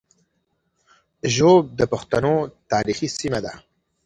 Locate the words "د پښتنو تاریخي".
1.79-3.07